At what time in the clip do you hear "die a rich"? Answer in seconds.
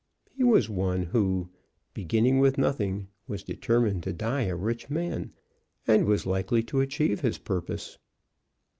4.13-4.89